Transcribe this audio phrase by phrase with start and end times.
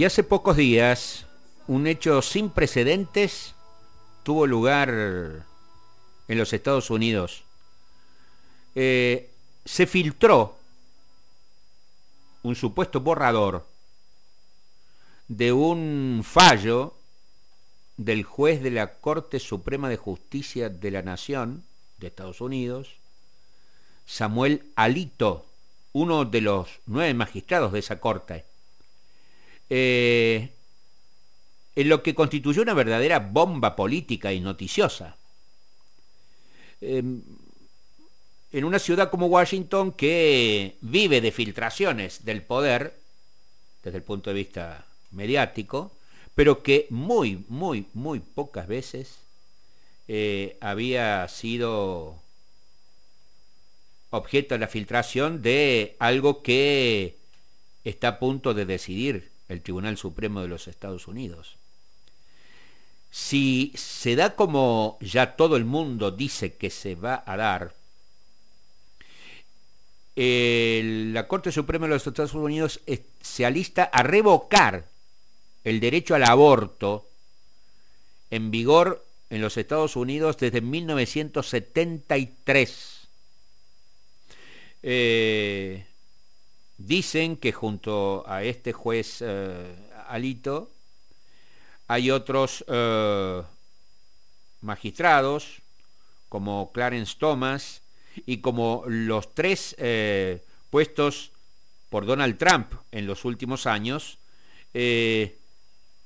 [0.00, 1.26] Y hace pocos días,
[1.66, 3.54] un hecho sin precedentes
[4.22, 7.44] tuvo lugar en los Estados Unidos.
[8.74, 9.30] Eh,
[9.66, 10.56] se filtró
[12.42, 13.66] un supuesto borrador
[15.28, 16.94] de un fallo
[17.98, 21.62] del juez de la Corte Suprema de Justicia de la Nación
[21.98, 22.96] de Estados Unidos,
[24.06, 25.44] Samuel Alito,
[25.92, 28.46] uno de los nueve magistrados de esa corte,
[29.70, 30.50] eh,
[31.76, 35.16] en lo que constituyó una verdadera bomba política y noticiosa.
[36.80, 37.22] Em,
[38.52, 42.98] en una ciudad como Washington que vive de filtraciones del poder,
[43.84, 45.92] desde el punto de vista mediático,
[46.34, 49.18] pero que muy, muy, muy pocas veces
[50.08, 52.16] eh, había sido
[54.10, 57.16] objeto de la filtración de algo que
[57.84, 61.56] está a punto de decidir el Tribunal Supremo de los Estados Unidos.
[63.10, 67.74] Si se da como ya todo el mundo dice que se va a dar,
[70.14, 72.78] la Corte Suprema de los Estados Unidos
[73.20, 74.86] se alista a revocar
[75.64, 77.08] el derecho al aborto
[78.30, 83.08] en vigor en los Estados Unidos desde 1973.
[84.82, 85.84] Eh,
[86.86, 89.76] dicen que junto a este juez eh,
[90.08, 90.70] Alito
[91.88, 93.42] hay otros eh,
[94.62, 95.60] magistrados
[96.28, 97.82] como Clarence Thomas
[98.26, 99.76] y como los tres
[100.70, 101.32] puestos
[101.88, 104.18] por Donald Trump en los últimos años,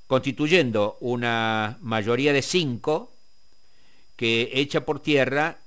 [0.07, 3.13] constituyendo una mayoría de cinco
[4.17, 5.59] que echa por tierra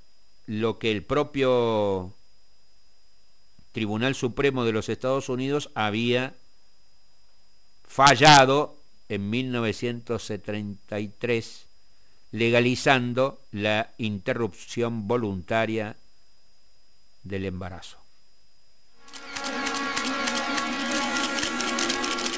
[0.47, 2.13] lo que el propio
[3.77, 6.33] Tribunal Supremo de los Estados Unidos había
[7.87, 8.75] fallado
[9.07, 11.67] en 1973
[12.31, 15.95] legalizando la interrupción voluntaria
[17.21, 17.99] del embarazo.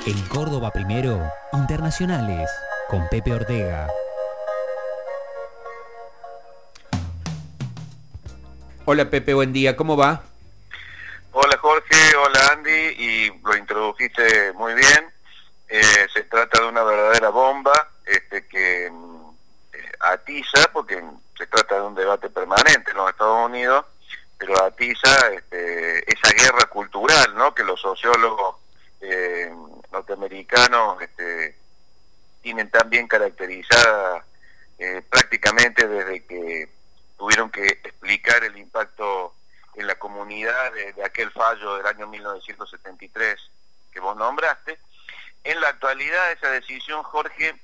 [0.07, 2.49] En Córdoba primero, internacionales,
[2.89, 3.87] con Pepe Ortega.
[8.83, 10.28] Hola Pepe, buen día, ¿cómo va?
[12.97, 15.11] Y lo introdujiste muy bien.
[15.67, 18.91] Eh, se trata de una verdadera bomba este, que eh,
[19.99, 21.01] atiza, porque
[21.37, 23.85] se trata de un debate permanente en los Estados Unidos,
[24.37, 27.53] pero atiza este, esa guerra cultural ¿no?
[27.53, 28.55] que los sociólogos
[29.01, 29.53] eh,
[29.91, 31.55] norteamericanos este,
[32.41, 34.25] tienen tan bien caracterizada
[35.09, 36.69] prácticamente desde que
[37.17, 39.33] tuvieron que explicar el impacto
[39.79, 43.39] en la comunidad de, aquel fallo del año 1973
[43.91, 44.77] que vos nombraste.
[45.43, 47.59] En la actualidad esa decisión, Jorge,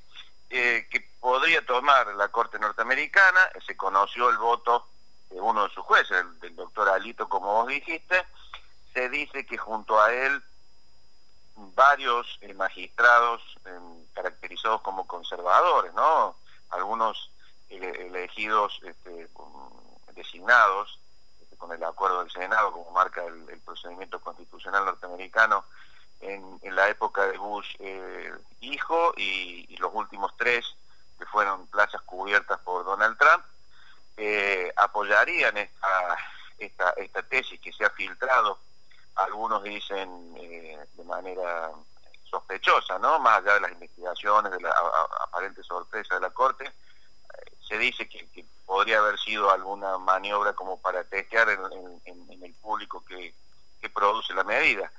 [0.49, 4.87] eh, que podría tomar la Corte norteamericana, se conoció el voto
[5.29, 8.25] de uno de sus jueces, el, del doctor Alito, como vos dijiste,
[8.93, 10.41] se dice que junto a él
[11.75, 16.37] varios eh, magistrados em, caracterizados como conservadores, ¿no?
[16.69, 17.29] Algunos
[17.69, 19.27] elegidos este,
[20.13, 20.97] designados
[21.75, 25.65] el acuerdo del Senado, como marca el, procedimiento constitucional norteamericano,
[26.21, 30.65] en, la época de Bush eh, hijo y, los últimos tres,
[31.17, 33.45] que fueron plazas cubiertas por Donald Trump,
[34.17, 36.17] eh, apoyarían esta,
[36.57, 38.59] esta, esta tesis que se ha filtrado
[39.15, 41.71] algunos dicen eh, de manera
[42.29, 43.19] sospechosa, ¿no?
[43.19, 44.73] Más allá de las investigaciones, de la
[45.21, 50.81] aparente sorpresa de la Corte, eh, se dice que, podría haber sido alguna maniobra como
[50.81, 53.33] para testear en, el público que,
[53.93, 54.91] produce la medida.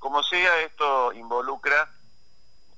[0.00, 1.88] Como sea, esto involucra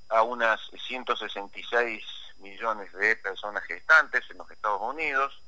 [0.09, 2.05] a unas 166
[2.37, 5.41] millones de personas gestantes en los Estados Unidos,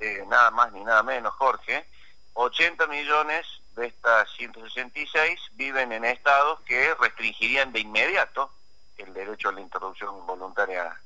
[0.00, 1.88] eh, nada más ni nada menos, Jorge,
[2.34, 8.52] 80 millones de estas 166 viven en estados que restringirían de inmediato
[8.98, 11.00] el derecho a la interrupción voluntaria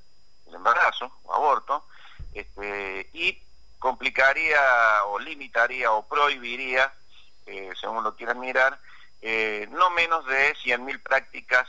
[0.47, 1.85] del embarazo o aborto
[2.34, 3.40] este, y
[3.78, 6.92] complicaría o limitaría o prohibiría,
[7.46, 8.78] eh, según lo quieran mirar,
[9.22, 11.69] eh, no menos de 100.000 prácticas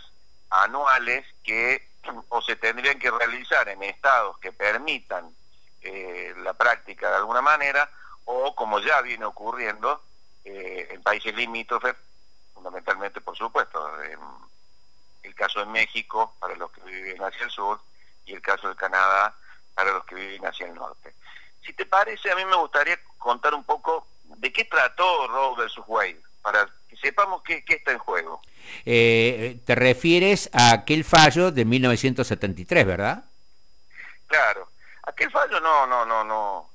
[0.49, 1.87] anuales que
[2.29, 5.33] o se tendrían que realizar en estados que permitan
[5.81, 7.89] eh, la práctica de alguna manera
[8.25, 10.01] o como ya viene ocurriendo
[10.43, 11.95] eh, en países limítrofes,
[12.53, 13.89] fundamentalmente por supuesto,
[15.23, 17.79] el caso de México para los que viven hacia el sur
[18.25, 19.35] y el caso de Canadá
[19.75, 21.13] para los que viven hacia el norte.
[21.63, 25.83] Si te parece, a mí me gustaría contar un poco de qué trató Roe versus
[25.87, 28.41] Wade, para que sepamos qué, qué está en juego.
[28.85, 33.25] Eh, te refieres a aquel fallo de 1973, ¿verdad?
[34.27, 34.69] Claro,
[35.03, 36.69] aquel fallo no, no, no, no,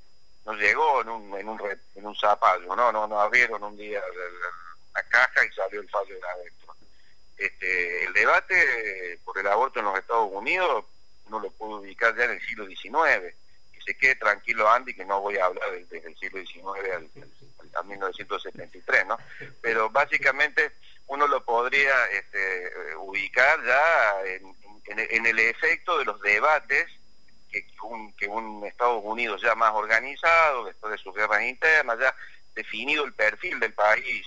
[0.44, 1.60] no llegó en un, en un,
[1.94, 4.00] en un zapallo, no, no, no abrieron un día
[4.92, 6.74] la, caja y salió el fallo de adentro.
[7.36, 10.84] Este, el debate por el aborto en los Estados Unidos
[11.30, 13.34] no lo puedo ubicar ya en el siglo XIX.
[13.72, 17.10] Que se quede tranquilo Andy, que no voy a hablar desde, el siglo XIX al,
[17.76, 19.18] a 1973, ¿no?
[19.60, 20.72] Pero básicamente
[21.06, 24.54] uno lo podría este, ubicar ya en,
[24.86, 26.86] en, el efecto de los debates
[27.50, 32.14] que un, que un Estados Unidos ya más organizado, después de sus guerras internas, ya
[32.54, 34.26] definido el perfil del país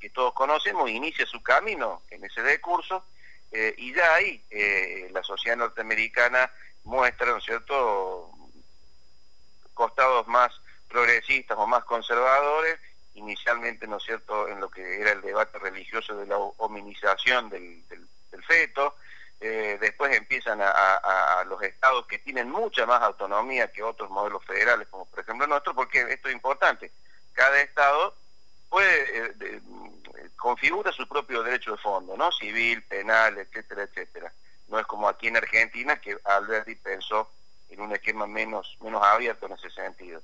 [0.00, 3.04] que todos conocemos, inicia su camino en ese decurso
[3.52, 6.50] eh, y ya ahí eh, la sociedad norteamericana
[6.84, 8.30] muestra, ¿no es cierto?,
[9.72, 10.52] costados más
[10.88, 12.78] progresistas o más conservadores,
[13.14, 17.82] inicialmente, ¿no es cierto?, en lo que era el debate religioso de la hominización del,
[18.46, 18.96] feto,
[19.40, 24.88] eh, después empiezan a, los estados que tienen mucha más autonomía que otros modelos federales,
[24.88, 26.90] como por ejemplo nuestro, porque esto es importante,
[27.32, 28.14] cada estado
[28.68, 29.60] puede eh,
[30.44, 32.30] configura su propio derecho de fondo, ¿no?
[32.30, 34.30] Civil, penal, etcétera, etcétera.
[34.68, 37.30] No es como aquí en Argentina que Alberti pensó
[37.70, 40.20] en un esquema menos menos abierto en ese sentido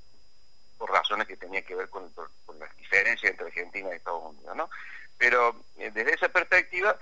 [0.77, 2.13] por razones que tenían que ver con,
[2.59, 4.69] las diferencias entre Argentina y Estados Unidos, ¿no?
[5.17, 6.99] Pero eh, desde esa perspectiva,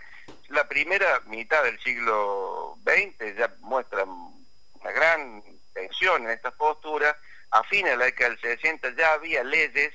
[0.50, 5.43] la primera mitad del siglo XX ya muestra una gran
[5.75, 7.19] tensión en esta postura.
[7.50, 9.93] A fines de la década del 60 ya había leyes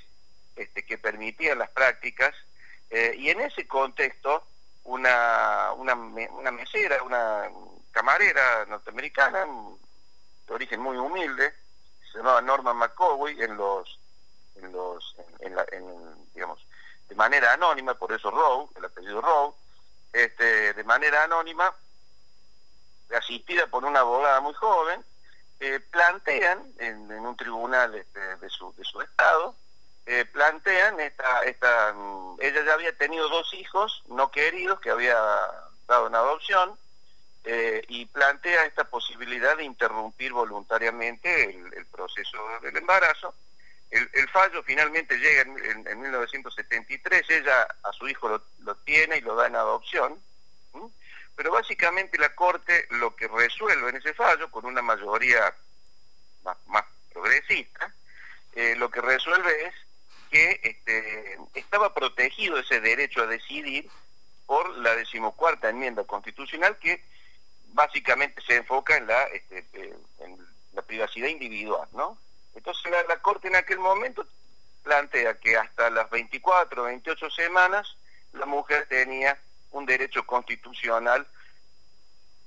[0.58, 2.36] este, que permitían las prácticas
[2.96, 4.44] eh, y en ese contexto
[4.84, 7.50] una, una, una mesera, una
[7.92, 9.48] camarera norteamericana
[10.46, 11.56] de origen muy humilde,
[12.12, 14.00] se llamaba Norman McCowey en los,
[14.58, 15.66] en los, en, la,
[16.36, 16.64] digamos,
[17.10, 19.56] de manera anónima, por eso Rowe, el apellido Rowe,
[20.12, 21.74] este, de manera anónima,
[23.18, 25.04] asistida por una abogada muy joven,
[25.62, 29.56] eh, plantean en, un tribunal este, de, su, de su estado,
[30.06, 35.16] eh, plantean esta, esta, mm, ella ya había tenido dos hijos no queridos que había
[35.88, 36.78] dado en adopción,
[37.46, 43.36] eh, y plantea esta posibilidad de interrumpir voluntariamente el, proceso del embarazo.
[43.92, 49.48] El, fallo finalmente llega en, 1973, ella a su hijo lo, tiene y lo da
[49.48, 50.20] en adopción,
[51.36, 55.54] pero básicamente la Corte lo que resuelve en ese fallo, con una mayoría
[56.44, 57.94] más, progresista,
[58.54, 59.76] eh, lo que resuelve es
[60.34, 63.88] que este, estaba protegido ese derecho a decidir
[64.48, 67.04] por la decimocuarta enmienda constitucional que
[67.74, 70.40] básicamente se enfoca en la, este, eh, en
[70.88, 72.18] privacidad individual, ¿no?
[72.56, 74.26] Entonces la, Corte en aquel momento
[74.82, 77.96] plantea que hasta las 24 o 28 semanas
[78.32, 79.40] la mujer tenía
[79.70, 81.28] un derecho constitucional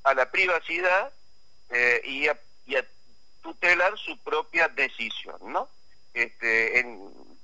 [0.02, 1.12] a la privacidad
[1.70, 2.36] eh, y, a,
[3.42, 5.68] tutelar su propia decisión, ¿no?
[6.14, 6.80] Este,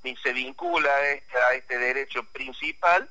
[0.05, 3.09] y se vincula a este, este derecho principal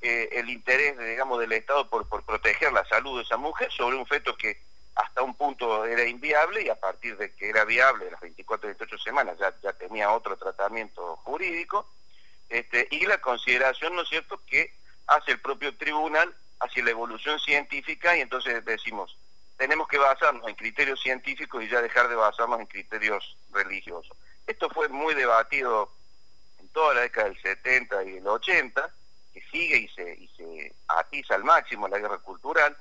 [0.00, 4.06] eh, el interés, digamos, del Estado por, proteger la salud de esa mujer sobre un
[4.06, 4.60] feto que
[4.94, 8.98] hasta un punto era inviable y a partir de que era viable, las 24 28
[8.98, 11.88] semanas, ya, tenía otro tratamiento jurídico,
[12.48, 14.72] este, y la consideración, ¿no es cierto?, que
[15.08, 19.16] hace el propio tribunal hacia la evolución científica y entonces decimos,
[19.56, 24.16] tenemos que basarnos en criterios científicos y ya dejar de basarnos en criterios religiosos.
[24.46, 25.90] Esto fue muy debatido
[26.72, 28.92] toda la década del 70 y el 80,
[29.50, 32.76] sigue y se, y se atiza al máximo la guerra cultural.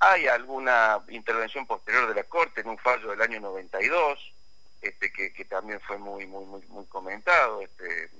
[0.00, 4.32] Hay alguna intervención posterior de la Corte en un fallo del año 92,
[4.80, 8.10] este, que, que también fue muy, muy, muy, muy comentado, este,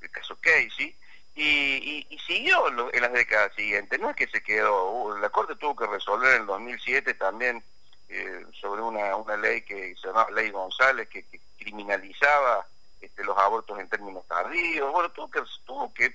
[0.00, 0.96] el caso Casey,
[1.34, 5.74] y, y, siguió en las décadas siguientes, no es que se quedó, la Corte tuvo
[5.74, 7.62] que resolver en el 2007 también
[8.10, 11.24] eh, sobre una, una ley que se llamaba Ley González, que,
[11.58, 12.66] criminalizaba
[13.02, 16.14] este, los abortos en términos tardíos, bueno, tuvo que, tuvo que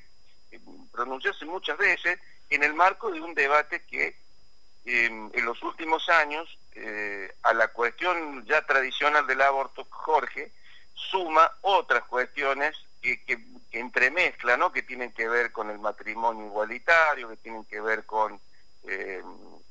[0.92, 2.18] pronunciarse muchas veces
[2.50, 4.16] en el marco de un debate que
[4.86, 10.52] em, en los últimos años eh, a la cuestión ya tradicional del aborto, Jorge,
[10.94, 13.38] suma otras cuestiones que, que,
[13.72, 14.72] entremezcla, ¿no?
[14.72, 18.40] que tienen que ver con el matrimonio igualitario, que tienen que ver con
[18.86, 19.24] em,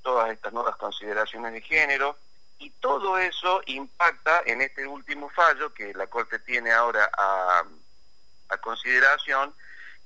[0.02, 2.16] todas estas nuevas consideraciones de género,
[2.58, 7.64] y todo eso impacta en este último fallo que la Corte tiene ahora a,
[8.60, 9.54] consideración,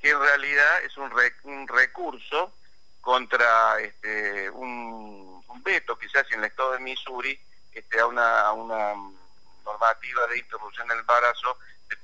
[0.01, 1.11] que en realidad es un,
[1.45, 2.53] un recurso
[3.01, 7.39] contra este, un, veto que se hace en el estado de Missouri
[7.73, 8.95] este, a, una,
[9.65, 11.57] normativa de interrupción del embarazo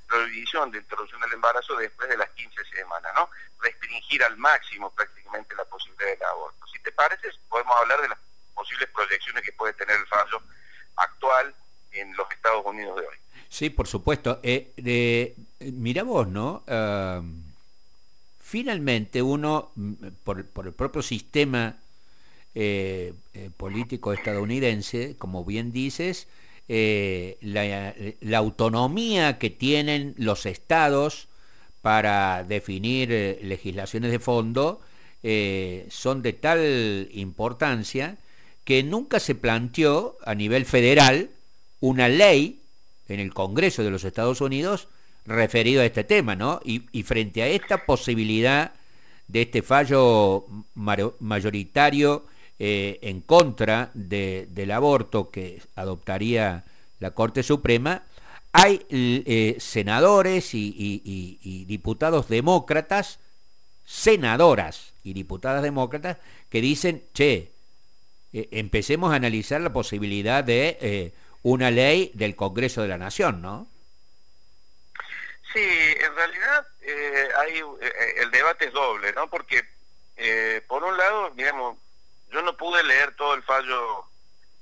[0.07, 3.29] prohibición de introducción del embarazo después de las 15 semanas, ¿no?
[3.59, 6.65] Restringir al máximo prácticamente la posibilidad del aborto.
[6.67, 8.19] Si te parece, podemos hablar de las
[8.57, 10.41] posibles proyecciones que puede tener el fallo
[10.97, 11.53] actual
[11.91, 13.15] en los Estados Unidos de hoy.
[13.49, 14.39] Sí, por supuesto.
[14.43, 16.63] Eh, mira vos, ¿no?
[16.67, 17.21] Ah,
[18.47, 21.75] finalmente uno, mm, por, el propio sistema
[22.55, 26.27] eh, eh, político estadounidense, como bien dices,
[26.69, 31.27] eh, la, autonomía que tienen los estados
[31.81, 33.09] para definir
[33.41, 34.81] legislaciones de fondo
[35.89, 38.17] son de tal importancia
[38.67, 41.29] que nunca se planteó a nivel federal
[41.79, 42.63] una ley
[43.07, 44.89] en el Congreso de los Estados Unidos
[45.25, 46.59] referido a este tema, ¿no?
[46.65, 48.73] Y, frente a esta posibilidad
[49.29, 52.25] de este fallo mayoritario
[52.59, 56.65] eh, en contra de, del aborto que adoptaría
[56.99, 58.03] la Corte Suprema,
[58.51, 63.19] hay eh, senadores y, y, diputados demócratas,
[63.85, 66.17] senadoras y diputadas demócratas,
[66.49, 67.55] que dicen, che,
[68.33, 73.41] eh, empecemos a analizar la posibilidad de eh, una ley del Congreso de la Nación,
[73.41, 73.67] ¿no?
[75.53, 77.63] Sí, en realidad eh, hay
[78.17, 79.29] el debate es doble, ¿no?
[79.29, 79.63] Porque
[80.67, 81.77] por un lado, digamos,
[82.31, 84.05] yo no pude leer todo el fallo,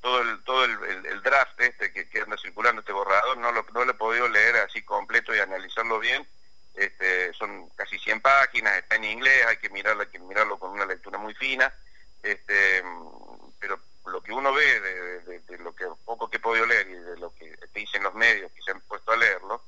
[0.01, 3.51] todo el todo el, el, el draft este que, que, anda circulando este borrador, no
[3.51, 6.27] lo, no lo he podido leer así completo y analizarlo bien.
[6.75, 10.71] Este, son casi 100 páginas, está en inglés, hay que mirarlo, hay que mirarlo con
[10.71, 11.73] una lectura muy fina.
[12.21, 12.83] Este,
[13.59, 16.87] pero lo que uno ve de, de, de, lo que poco que he podido leer
[16.87, 19.63] y de lo que te dicen los medios que se han puesto a leerlo,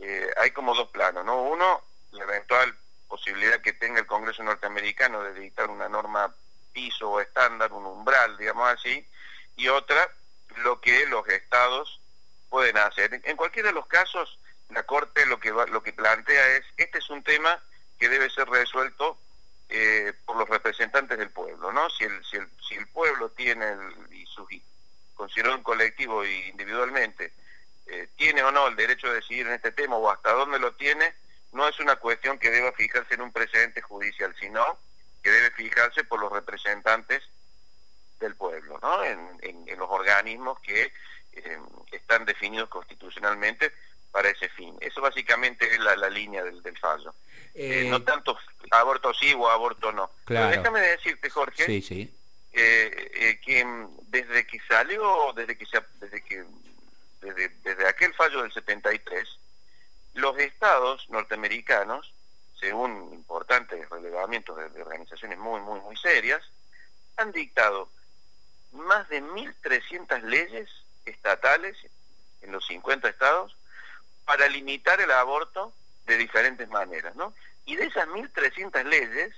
[0.00, 1.42] eh, hay como dos planos, ¿no?
[1.42, 1.82] Uno,
[2.12, 2.76] la eventual
[3.08, 6.34] posibilidad que tenga el Congreso norteamericano de dictar una norma
[6.72, 9.06] piso o estándar, un umbral, digamos así,
[9.56, 10.08] y otra,
[10.64, 12.00] lo que los estados
[12.72, 13.20] pueden hacer.
[13.24, 14.38] En cualquiera de los casos,
[14.70, 17.62] la Corte lo que, lo que plantea es, este es un tema
[17.98, 19.18] que debe ser resuelto
[19.68, 21.88] eh, por los representantes del pueblo, ¿no?
[21.90, 23.66] Si el, si el, si el pueblo tiene,
[24.10, 24.46] y su,
[25.14, 27.32] considerado un colectivo e individualmente,
[27.86, 30.72] eh, tiene o no el derecho de decidir en este tema o hasta dónde lo
[30.74, 31.14] tiene,
[31.52, 34.78] no es una cuestión que deba fijarse en un precedente judicial, sino
[35.22, 37.22] que debe fijarse por los representantes
[38.20, 39.04] del pueblo, ¿no?
[39.04, 40.92] En, en, en los organismos que
[41.32, 41.58] eh,
[41.92, 43.72] están definidos constitucionalmente
[44.10, 44.76] para ese fin.
[44.80, 47.14] Eso básicamente es la, la línea del, del fallo.
[47.54, 48.36] Eh, eh, no tanto
[48.70, 50.10] aborto sí o aborto no.
[50.24, 50.50] Claro.
[50.50, 52.14] Pero déjame decirte, Jorge, sí, sí.
[52.52, 53.64] Eh, que
[54.08, 56.44] desde que salió, desde que se, desde que
[57.20, 59.28] desde, desde aquel fallo del 73,
[60.14, 62.12] los estados norteamericanos,
[62.58, 66.42] según importantes relevamientos de, de organizaciones muy, muy, muy serias,
[67.16, 67.88] han dictado
[68.72, 70.68] más de 1.300 leyes
[71.04, 71.76] estatales
[72.42, 73.56] en los 50 estados
[74.24, 75.72] para limitar el aborto
[76.06, 77.34] de diferentes maneras, ¿no?
[77.64, 79.34] Y de esas 1.300 leyes,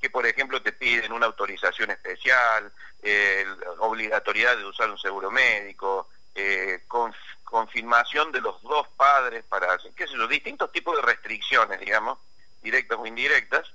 [0.00, 3.44] que por ejemplo te piden una autorización especial, eh,
[3.78, 7.14] obligatoriedad de usar un seguro médico, eh, con,
[7.46, 12.18] confirmación de los dos padres para, qué sé yo, distintos tipos de restricciones, digamos,
[12.60, 13.72] directas o indirectas,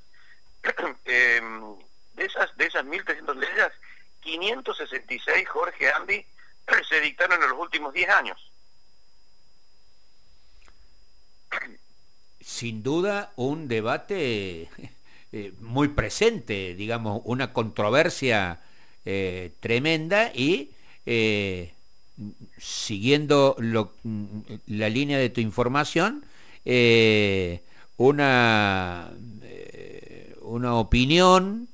[1.06, 1.42] eh,
[2.14, 3.72] de esas de esas 1.300 leyes,
[4.20, 6.26] 566, Jorge Andy,
[6.88, 8.52] se dictaron en los últimos 10 años.
[12.40, 14.70] Sin duda un debate
[15.32, 18.62] eh, muy presente, digamos, una controversia
[19.06, 20.72] eh, tremenda y
[21.06, 21.74] eh,
[22.58, 23.94] siguiendo lo,
[24.68, 26.24] la línea de tu información,
[26.66, 27.62] eh,
[27.98, 29.12] una,
[29.44, 31.68] eh, una opinión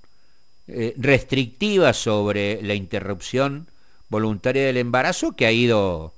[0.98, 3.68] restrictiva sobre la interrupción
[4.10, 6.14] voluntaria del embarazo que ha ido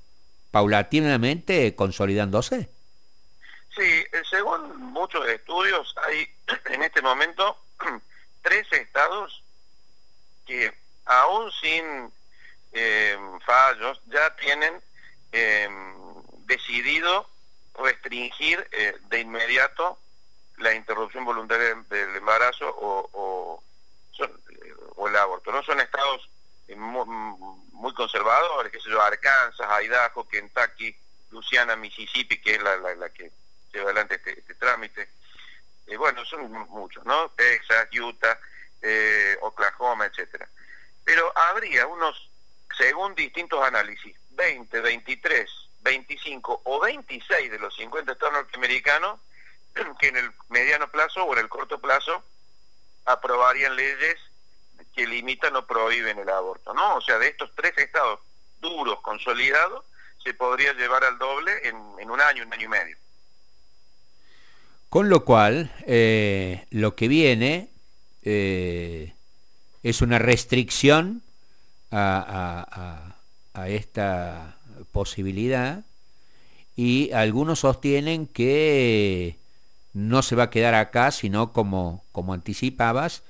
[0.51, 2.69] paulatinamente consolidándose.
[3.75, 6.27] Sí, eh, según muchos estudios, hay
[6.74, 7.58] en este momento
[8.41, 9.43] tres estados
[10.46, 10.74] que
[11.05, 12.12] aún sin
[12.72, 14.81] eh, fallos ya tienen
[15.31, 15.69] eh,
[16.46, 17.27] decidido
[17.75, 19.98] restringir eh, de inmediato
[20.58, 23.63] la interrupción voluntaria del embarazo o, o,
[24.12, 24.31] son,
[24.96, 25.51] o el aborto.
[25.51, 26.29] No son estados
[26.75, 27.05] muy,
[27.79, 30.95] muy, conservadores, que sé yo, Arkansas, Idaho, Kentucky,
[31.31, 33.31] Luciana, Mississippi, que es la que
[33.71, 35.09] lleva adelante este, este trámite.
[35.88, 37.31] Eh, bueno, son muchos, ¿no?
[37.31, 38.39] Texas, Utah,
[38.81, 40.48] eh, Oklahoma, etcétera.
[41.03, 42.29] Pero habría unos,
[42.77, 45.50] según distintos análisis, 20, 23,
[45.81, 49.19] 25 o 26 de los 50 estados norteamericanos
[50.00, 52.24] que en el mediano plazo o en el corto plazo
[53.05, 54.19] aprobarían leyes
[54.99, 56.97] que limitan o prohíben el aborto, ¿no?
[56.97, 58.19] O sea, de estos tres estados
[58.59, 59.85] duros, consolidados,
[60.21, 62.97] se podría llevar al doble en, un año, un año y medio.
[64.89, 67.69] Con lo cual, eh, lo que viene
[68.23, 69.13] eh,
[69.83, 71.21] es una restricción
[71.91, 73.15] a,
[73.67, 74.57] esta
[74.91, 75.83] posibilidad
[76.75, 79.37] y algunos sostienen que
[79.93, 83.23] no se va a quedar acá, sino como, como anticipabas,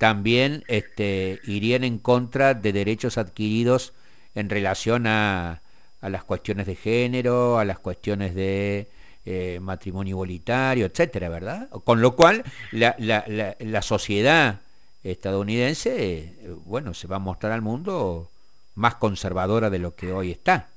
[0.00, 3.92] también este, irían en contra de derechos adquiridos
[4.34, 5.60] en relación a,
[6.00, 8.90] a las cuestiones de género, a las cuestiones de
[9.26, 11.68] eh, matrimonio igualitario, etcétera, ¿verdad?
[11.84, 13.26] Con lo cual, la, la,
[13.58, 14.60] la, sociedad
[15.04, 18.30] estadounidense, bueno, se va a mostrar al mundo
[18.76, 20.68] más conservadora de lo que hoy está.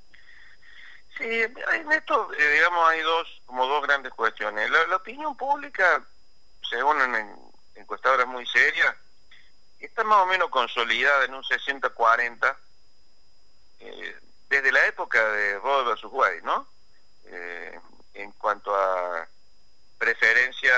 [1.18, 4.70] Sí, en esto, eh, digamos, hay dos, como dos grandes cuestiones.
[4.70, 6.06] La, opinión pública,
[6.70, 7.38] según en,
[7.76, 8.94] encuestadoras muy serias,
[9.86, 12.56] está más o menos consolidada en un 60-40
[14.50, 16.04] desde la época de Roe vs.
[16.06, 16.68] Wade, ¿no?
[17.26, 17.80] Eh,
[18.14, 19.28] en cuanto a
[19.98, 20.74] preferencia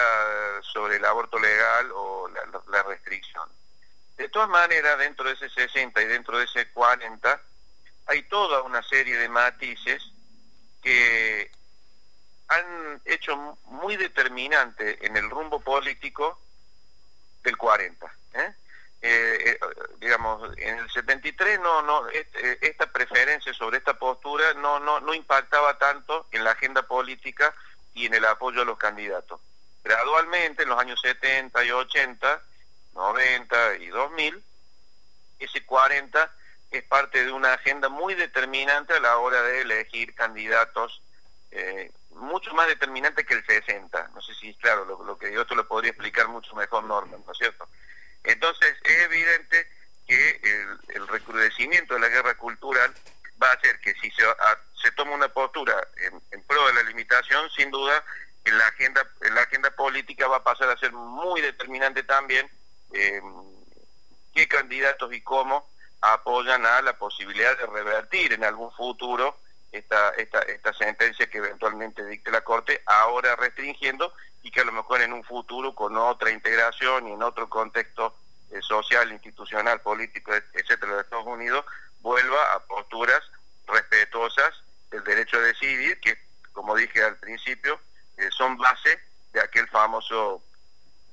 [0.61, 2.29] sobre el aborto legal o
[2.67, 3.49] la, restricción.
[4.15, 7.41] De todas maneras, dentro de ese 60 y dentro de ese 40,
[8.05, 10.03] hay toda una serie de matices
[10.81, 11.51] que
[12.47, 16.39] han hecho muy determinante en el rumbo político
[17.43, 18.15] del 40.
[18.35, 18.53] ¿eh?
[19.07, 19.59] Eh, eh,
[19.99, 25.13] digamos, en el 73 no, no, este, esta preferencia sobre esta postura no, no, no
[25.13, 27.53] impactaba tanto en la agenda política
[27.93, 29.39] y en el apoyo a los candidatos.
[29.83, 32.41] Gradualmente, en los años 70 y 80,
[32.95, 34.43] 90 y 2000,
[35.37, 36.31] ese 40
[36.71, 41.03] es parte de una agenda muy determinante a la hora de elegir candidatos,
[41.51, 44.09] eh, mucho más determinante que el 60.
[44.15, 47.21] No sé si, claro, lo, lo que yo esto lo podría explicar mucho mejor Norman,
[47.23, 47.69] ¿no es cierto?
[48.25, 49.67] Entonces es evidente
[50.07, 50.41] que
[50.93, 52.93] el, recrudecimiento de la guerra cultural
[53.41, 55.75] va a hacer que si se, toma una postura
[56.31, 58.03] en, pro de la limitación, sin duda
[58.43, 62.49] en la agenda en la agenda política va a pasar a ser muy determinante también
[62.93, 63.21] eh,
[64.33, 65.67] qué candidatos y cómo
[66.01, 69.39] apoyan a la posibilidad de revertir en algún futuro
[69.71, 74.13] esta, esta, esta sentencia que eventualmente dicte la Corte, ahora restringiendo
[74.45, 78.15] y que a lo mejor en un futuro con otra integración y en otro contexto
[78.51, 81.65] eh, social, institucional, político, etcétera, de Estados Unidos,
[82.01, 83.23] vuelva a posturas
[83.65, 84.53] respetuosas
[84.91, 86.19] del derecho a decidir, que,
[86.53, 87.79] como dije al principio,
[88.17, 88.99] eh, son base
[89.33, 90.43] de aquel famoso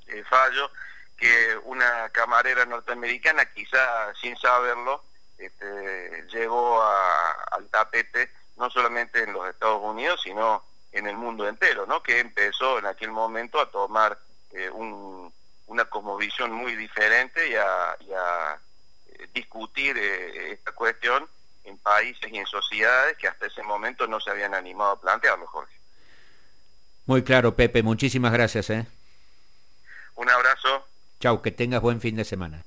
[0.05, 0.69] eh, fallo
[1.17, 5.03] que una camarera norteamericana, quizá sin saberlo,
[5.39, 10.63] este, llegó al tapete no solamente en los Estados Unidos, sino
[10.93, 12.01] en el mundo entero, ¿no?
[12.01, 14.17] que empezó en aquel momento a tomar
[14.51, 21.27] eh, una cosmovisión muy diferente y a, eh, discutir eh, esta cuestión
[21.63, 25.47] en países y en sociedades que hasta ese momento no se habían animado a plantearlo,
[25.47, 25.73] Jorge.
[27.05, 28.69] Muy claro, Pepe, muchísimas gracias.
[28.69, 28.85] ¿eh?
[30.15, 30.85] Un abrazo.
[31.19, 32.63] Chau, que tengas buen fin de semana.